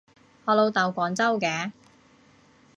[0.45, 1.71] 我老豆廣州嘅